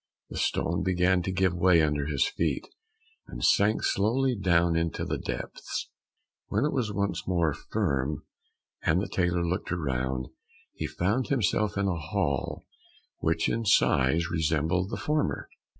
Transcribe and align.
The 0.31 0.37
stone 0.39 0.81
began 0.81 1.21
to 1.21 1.31
give 1.31 1.53
way 1.53 1.83
under 1.83 2.07
his 2.07 2.25
feet, 2.25 2.67
and 3.27 3.45
sank 3.45 3.83
slowly 3.83 4.35
down 4.35 4.75
into 4.75 5.05
the 5.05 5.19
depths. 5.19 5.89
When 6.47 6.65
it 6.65 6.73
was 6.73 6.91
once 6.91 7.27
more 7.27 7.53
firm, 7.53 8.25
and 8.81 8.99
the 8.99 9.07
tailor 9.07 9.45
looked 9.45 9.69
round, 9.69 10.29
he 10.73 10.87
found 10.87 11.27
himself 11.27 11.77
in 11.77 11.87
a 11.87 11.97
hall 11.99 12.65
which 13.19 13.47
in 13.47 13.63
size 13.63 14.31
resembled 14.31 14.89
the 14.89 14.97
former. 14.97 15.47